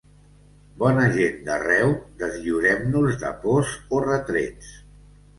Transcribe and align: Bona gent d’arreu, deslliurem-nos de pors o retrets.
Bona 0.83 1.03
gent 1.17 1.35
d’arreu, 1.49 1.91
deslliurem-nos 2.21 3.19
de 3.25 3.29
pors 3.43 3.75
o 3.99 4.01
retrets. 4.07 4.71